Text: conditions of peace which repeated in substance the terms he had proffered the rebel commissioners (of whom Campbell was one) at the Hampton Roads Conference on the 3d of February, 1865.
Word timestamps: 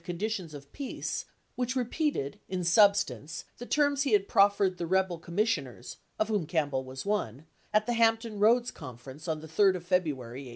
conditions 0.03 0.53
of 0.55 0.71
peace 0.73 1.25
which 1.55 1.75
repeated 1.75 2.39
in 2.49 2.63
substance 2.63 3.45
the 3.57 3.65
terms 3.65 4.03
he 4.03 4.13
had 4.13 4.27
proffered 4.27 4.77
the 4.79 4.87
rebel 4.87 5.19
commissioners 5.19 5.97
(of 6.17 6.27
whom 6.27 6.47
Campbell 6.47 6.83
was 6.83 7.05
one) 7.05 7.45
at 7.71 7.85
the 7.85 7.93
Hampton 7.93 8.39
Roads 8.39 8.71
Conference 8.71 9.27
on 9.27 9.41
the 9.41 9.47
3d 9.47 9.75
of 9.75 9.85
February, 9.85 10.39
1865. 10.39 10.47